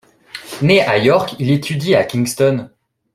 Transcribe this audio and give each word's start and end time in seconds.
Né 0.63 0.81
à 0.81 0.97
York, 0.97 1.35
il 1.37 1.51
étudie 1.51 1.93
à 1.93 2.03
Kingston. 2.03 2.71